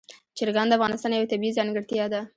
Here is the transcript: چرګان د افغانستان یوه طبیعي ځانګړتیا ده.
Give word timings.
چرګان 0.37 0.67
د 0.69 0.73
افغانستان 0.77 1.11
یوه 1.13 1.29
طبیعي 1.33 1.55
ځانګړتیا 1.57 2.05
ده. 2.13 2.21